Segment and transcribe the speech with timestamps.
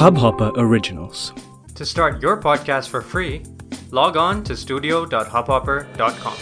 [0.00, 1.32] Hubhopper Originals.
[1.76, 3.42] To start your podcast for free,
[3.90, 6.32] log on to studio.hubhopper.com.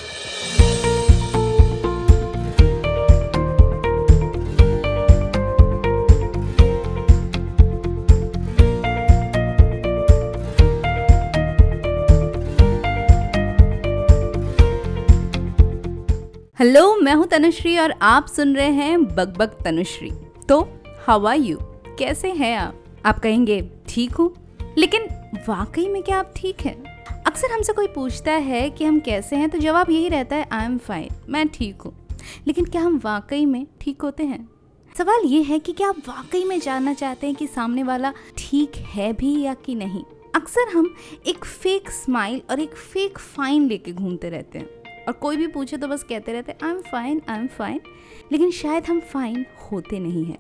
[16.59, 20.11] Hello मैं हूँ तनुश्री और आप सुन रहे हैं बकबक तनुश्री
[20.49, 20.78] तो
[21.09, 21.59] हाउ आर यू
[21.99, 22.85] कैसे हैं आप?
[23.07, 24.33] आप कहेंगे, ठीक हूँ।
[24.79, 25.05] लेकिन
[25.49, 26.75] वाकई में क्या आप ठीक हैं?
[27.27, 30.65] अक्सर हमसे कोई पूछता है कि हम कैसे हैं तो जवाब यही रहता है आई
[30.65, 31.93] एम फाइन मैं ठीक हूँ।
[32.47, 34.49] लेकिन क्या हम वाकई में ठीक होते हैं?
[34.99, 38.77] सवाल ये है कि क्या आप वाकई में जानना चाहते हैं कि सामने वाला ठीक
[38.87, 40.03] है भी या कि नहीं?
[40.35, 40.95] अक्सर हम
[41.27, 45.77] एक फेक स्माइल और एक फेक फाइन लेके घूमते रहते हैं। और कोई भी पूछे
[45.77, 47.81] तो बस कहते रहते हैं I am fine I am fine
[48.33, 50.39] लेकिन शायद हम फाइन होते नहीं हैं।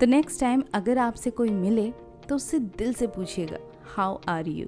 [0.00, 1.92] तो नेक्स्ट टाइम अगर आपसे कोई मिले
[2.28, 3.58] तो उससे दिल से पूछिएगा
[3.96, 4.66] हाउ आर यू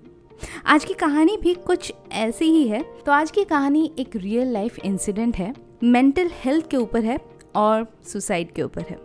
[0.66, 4.78] आज की कहानी भी कुछ ऐसी ही है। तो आज की कहानी एक रियल लाइफ
[4.78, 7.18] इंसिडेंट है। मेंटल हेल्थ के ऊपर है
[7.55, 8.98] और सुसाइड के ऊपर है।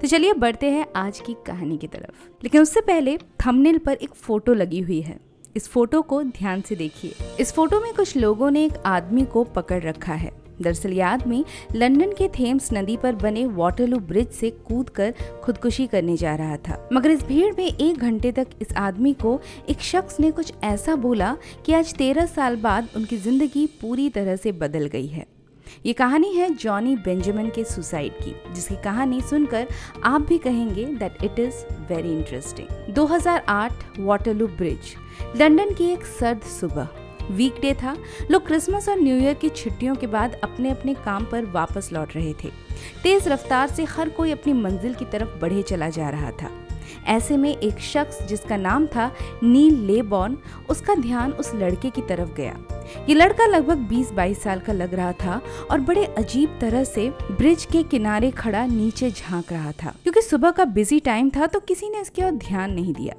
[0.00, 4.14] तो चलिए बढ़ते हैं आज की कहानी की तरफ़। लेकिन उससे पहले थंबनेल पर एक
[4.14, 5.20] फ़ोटो लगी हुई है।
[5.56, 9.44] इस फ़ोटो को ध्यान से देखिए। इस फ़ोटो में कुछ लोगों ने एक आदमी को
[9.44, 14.50] पकड़ रखा है। दरअसल ये आदमी लंदन के थेम्स नदी पर बने वाटरलू ब्रिज से
[14.66, 15.14] कूदकर
[15.44, 19.40] खुदकुशी करने जा रहा था। मगर इस भीड़ में एक घंटे तक इस आदमी को
[19.70, 21.36] एक शख्स ने कुछ ऐसा बोला
[21.66, 25.26] कि आज तेरह साल बाद उनकी ज़िंदगी पूरी तरह से बदल गई है।
[25.86, 29.66] ये कहानी है जॉनी बेंजामिन के सुसाइड की, जिसकी कहानी सुनकर
[30.04, 34.94] आप भी कहेंगे that it is very interesting 2008 Waterloo Bridge,
[35.36, 36.88] London की एक सर्द सुबह।
[37.30, 37.96] वीकडे था।
[38.30, 42.14] लोग क्रिसमस और न्यू ईयर की छुट्टियों के बाद अपने अपने काम पर वापस लौट
[42.16, 42.50] रहे थे।
[43.02, 46.50] तेज रफ्तार से हर कोई अपनी मंजिल की तरफ़ बढ़े चला जा रहा था।
[47.06, 49.10] ऐसे में एक शख्स जिसका नाम था
[49.42, 50.36] नील लेबॉन
[50.70, 52.56] उसका ध्यान उस लड़के की तरफ़ गया।
[53.08, 57.64] ये लड़का लगभग 20-22 साल का लग रहा था और बड़े अजीब तरह से ब्रिज
[57.64, 61.88] के किनारे खड़ा नीचे झाँक रहा था। क्योंकि सुबह का बिज़ी टाइम था तो किसी
[61.88, 63.14] ने इसकी ओर ध्यान नहीं दिया,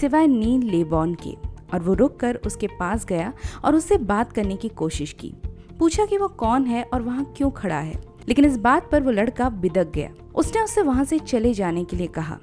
[0.00, 1.36] सिवाय नील लेबॉन के।
[1.72, 3.32] और वो रुक कर उसके पास गया
[3.64, 5.34] और उससे बात करने की कोशिश की।
[5.78, 9.10] पूछा कि वो कौन है और वहाँ क्यों खड़ा है। लेकिन इस बात पर वो
[9.10, 12.38] लड़का बिदक गया। उसने उससे वहाँ से चले जाने के लिए कहा।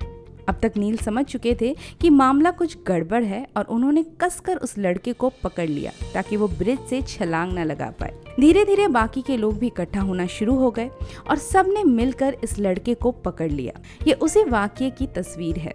[0.50, 4.78] अब तक नील समझ चुके थे कि मामला कुछ गड़बड़ है और उन्होंने कसकर उस
[4.78, 9.22] लड़के को पकड़ लिया ताकि वो ब्रिज से छलांग न लगा पाए। धीरे धीरे बाकी
[9.22, 10.90] के लोग भी इकट्ठा होना शुरू हो गए
[11.30, 15.74] और सबने मिलकर इस लड़के को पकड़ लिया। ये उसी वाक्य की तस्वीर है।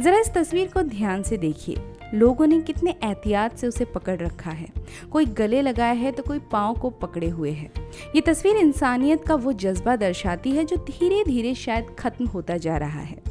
[0.00, 1.76] जरा इस तस्वीर को ध्यान से देखिए।
[2.14, 4.68] लोगों ने कितने एहतियात से उसे पकड़ रखा है।
[5.12, 7.70] कोई गले लगाया है तो कोई पाँव को पकड़े हुए है।
[8.16, 12.76] ये तस्वीर इंसानियत का वो जज्बा दर्शाती है जो धीरे धीरे शायद खत्म होता जा
[12.76, 13.22] रहा है।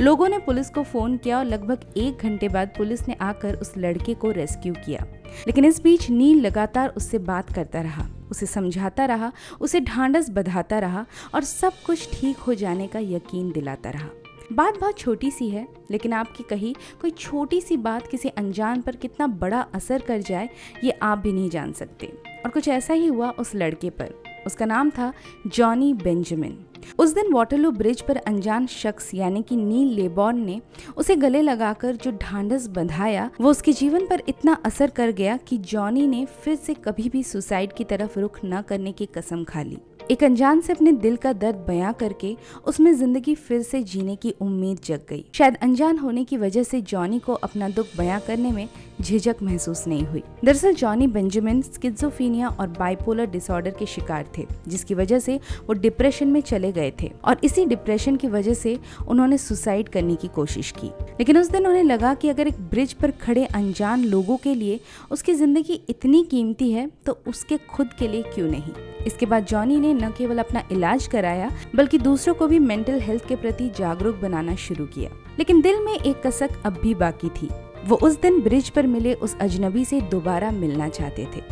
[0.00, 3.72] लोगों ने पुलिस को फ़ोन किया और लगभग एक घंटे बाद पुलिस ने आकर उस
[3.78, 5.06] लड़के को रेस्क्यू किया।
[5.46, 10.78] लेकिन इस बीच नील लगातार उससे बात करता रहा, उसे समझाता रहा, उसे ढांढस बधाता
[10.78, 14.08] रहा और सब कुछ ठीक हो जाने का यकीन दिलाता रहा।
[14.52, 18.96] बात बहुत छोटी सी है, लेकिन आपकी कही कोई छोटी सी बात किसी अनजान पर
[18.96, 20.48] कितना बड़ा असर कर जाए,
[20.84, 22.06] ये आप भी नहीं जान सकते।
[22.44, 24.14] और कुछ ऐसा ही हुआ उस लड़के पर।
[24.46, 25.12] उसका नाम था
[25.46, 26.64] जॉनी बेंजामिन।
[26.98, 30.60] उस दिन वाटरलू ब्रिज पर अनजान शख्स, यानी कि नील लेबॉन ने,
[30.96, 35.58] उसे गले लगाकर जो ढांढस बंधाया, वो उसके जीवन पर इतना असर कर गया कि
[35.58, 39.62] जॉनी ने फिर से कभी भी सुसाइड की तरफ़ रुख न करने की कसम खा
[39.62, 39.78] ली।
[40.10, 42.36] एक अनजान से अपने दिल का दर्द बयां करके
[42.66, 46.80] उसमें ज़िंदगी फिर से जीने की उम्मीद जग गई। शायद अनजान होने की वजह से
[46.82, 48.68] जॉनी को अपना दुख बयां करने में
[49.00, 54.94] झिझक महसूस नहीं हुई। दरअसल, जॉनी बेंजामिन स्किजोफीनिया और बाइपोलर डिसऑर्डर के शिकार थे, जिसकी
[54.94, 55.36] वजह से
[55.66, 60.16] वो डिप्रेशन में चले गए थे और इसी डिप्रेशन की वजह से उन्होंने सुसाइड करने
[60.16, 64.04] की कोशिश की। लेकिन उस दिन उन्हें लगा कि अगर एक ब्रिज पर खड़े अनजान
[64.04, 68.72] लोगों के लिए उसकी ज़िंदगी इतनी कीमती है तो उसके खुद के लिए क्यों नहीं?
[69.06, 73.28] इसके बाद जॉनी ने न केवल अपना इलाज कराया, बल्कि दूसरों को भी मेंटल हेल्थ
[73.28, 77.48] के प्रति जागरूक बनाना शुरू किया। लेकिन दिल में एक कसक अब भी बाकी थी।
[77.88, 81.42] वो उस दिन ब्रिज पर मिले उस अजनबी से दोबारा मिलना चाहते थे।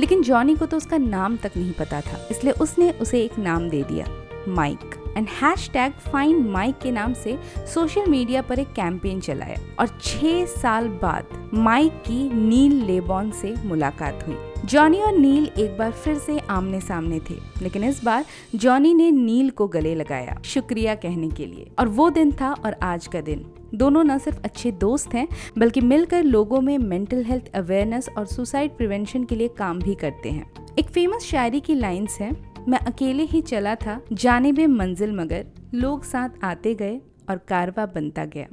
[0.00, 3.68] लेकिन जॉनी को तो उसका नाम तक नहीं पता था, इसलिए उसने उसे एक नाम
[3.68, 4.06] दे दिया
[4.48, 5.28] Mike and
[5.72, 7.38] hashtag fine Mike के नाम से
[7.74, 13.54] सोशल मीडिया पर एक कैंपेन चलाया और छह साल बाद माइक की नील लेबॉन से
[13.64, 18.24] मुलाकात हुई। जॉनी और नील एक बार फिर से आमने सामने थे, लेकिन इस बार
[18.54, 22.76] जॉनी ने नील को गले लगाया, शुक्रिया कहने के लिए। और वो दिन था और
[22.82, 25.28] आज का दिन। दोनों न सिर्फ़ अच्छे दोस्त हैं,
[25.58, 30.30] बल्कि मिलकर लोगों में मेंटल हेल्थ अवेयरनेस और सुसाइड प्रिवेंशन के लिए काम भी करते
[30.30, 32.36] हैं। एक फ़ेमस शायरी की लाइंस है,
[32.68, 37.00] मैं अकेले ही चला था, जाने बे मंजिल मगर, लोग साथ आते गए
[37.30, 38.46] और कारवा बनता गया।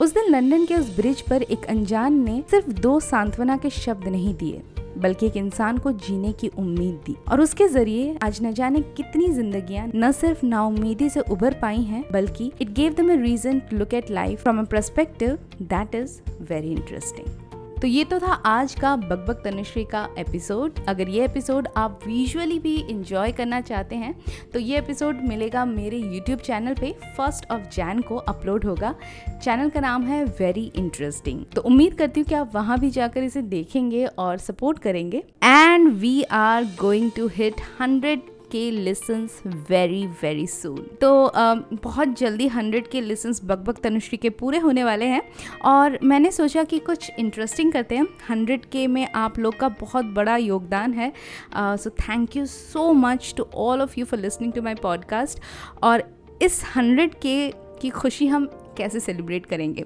[0.00, 4.08] उस दिन लंदन के उस ब्रिज पर एक अनजान ने सिर्फ़ दो सांत्वना के शब्द
[4.08, 4.62] नहीं दिए।
[4.98, 9.28] बल्कि एक इंसान को जीने की उम्मीद दी। और उसके ज़रिए आज न जाने कितनी
[9.28, 13.76] जिंदगियाँ न सिर्फ़ नाउमीदी से उभर पाई हैं, बल्कि it gave them a reason to
[13.76, 17.49] look at life from a perspective that is very interesting
[17.80, 22.58] तो ये तो था आज का बकबक तनुश्री का एपिसोड अगर ये एपिसोड आप विजुअली
[22.58, 24.14] भी इंजॉय करना चाहते हैं
[24.52, 28.94] तो ये एपिसोड मिलेगा मेरे यूट्यूब चैनल पे। फ़र्स्ट ऑफ़ जैन को अपलोड होगा।
[29.42, 33.22] चैनल का नाम है वेरी इंटरेस्टिंग तो उम्मीद करती हूँ कि आप वहाँ भी जाकर
[33.22, 38.22] इसे देखेंगे और सपोर्ट करेंगे। And we are going to hit hundred
[38.52, 41.32] K listens very very soon तो
[41.74, 45.22] बहुत जल्दी हंड्रेड के लिसन्स बकबक तनुश्री के पूरे होने वाले हैं
[45.64, 50.04] और मैंने सोचा कि कुछ इंटरेस्टिंग करते हैं। हंड्रेड के में आप लोग का बहुत
[50.14, 51.12] बड़ा योगदान है।
[51.56, 55.40] So thank you so much to all of you for listening to my podcast
[55.82, 56.02] और
[56.42, 59.84] इस हंड्रेड के की खुशी हम कैसे सेलिब्रेट करेंगे?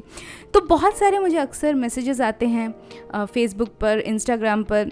[0.55, 4.91] तो बहुत सारे मुझे अक्सर मैसेजेस आते हैं फेसबुक पर इंस्टाग्राम पर।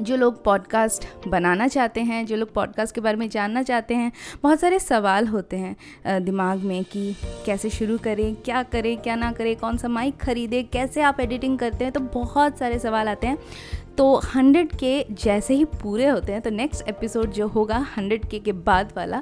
[0.00, 4.12] जो लोग पॉडकास्ट बनाना चाहते हैं, जो लोग पॉडकास्ट के बारे में जानना चाहते हैं,
[4.42, 7.14] बहुत सारे सवाल होते हैं दिमाग में कि
[7.46, 11.58] कैसे शुरू करें, क्या करें, क्या ना करें, कौन सा माइक ख़रीदें, कैसे आप एडिटिंग
[11.58, 13.38] करते हैं तो बहुत सारे सवाल आते हैं।
[13.98, 18.38] तो हंड्रेड के जैसे ही पूरे होते हैं तो नेक्स्ट एपिसोड जो होगा हंड्रेड के
[18.38, 19.20] के बाद वाला,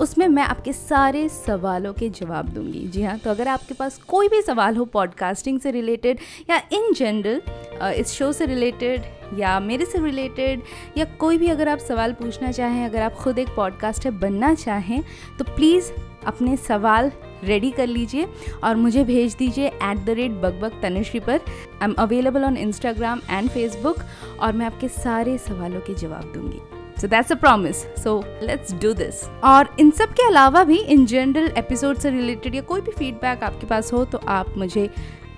[0.00, 4.28] उसमें मैं आपके सारे सवालों के जवाब दूँगी। जी हाँ तो अगर आपके पास कोई
[4.28, 6.18] भी सवाल हो पॉडकास्टिंग से रिलेटेड
[6.50, 9.02] या इन जनरल इस शो से रिलेटेड
[9.38, 10.62] या मेरे से रिलेटेड
[10.96, 15.02] या कोई भी अगर आप सवाल पूछना चाहें, अगर आप खुद एक पॉडकास्टर बनना चाहें
[15.38, 15.90] तो प्लीज़
[16.26, 17.10] अपने सवाल
[17.44, 18.28] रेडी कर लीजिए
[18.64, 23.20] और मुझे भेज दीजिए at the rate bug Tanushree पर। I am available on Instagram
[23.30, 23.96] and Facebook
[24.40, 26.60] और मैं आपके सारे सवालों के जवाब दूँगी।
[27.00, 31.06] So that's a promise so let's do this और इन सब के अलावा भी इन
[31.06, 34.88] जनरल एपिसोड से रिलेटेड या कोई भी फीडबैक आपके पास हो तो आप मुझे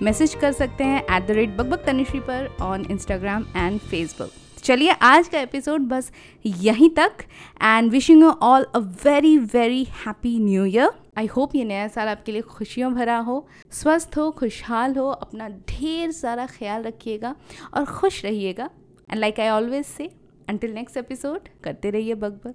[0.03, 4.91] मैसेज कर सकते हैं एट द रेट बकबक तनिश्री पर ऑन इंस्टाग्राम एंड फेसबुक चलिए
[4.91, 6.13] आज का एपिसोड बस
[6.47, 7.13] यहीं तक
[7.63, 12.09] and wishing you all a very very happy new year I hope ये नया साल
[12.09, 17.35] आपके लिए खुशियों भरा हो, स्वस्थ हो, खुशहाल हो, अपना ढेर सारा ख्याल रखिएगा
[17.75, 18.71] और खुश रहिएगा।
[19.11, 20.11] And like I always say
[20.49, 22.55] until next episode करते रहिए बग।